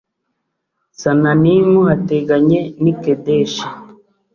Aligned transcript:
sananimu 1.01 1.79
hateganye 1.87 2.59
n 2.83 2.85
i 2.91 2.93
kedeshi 3.01 3.65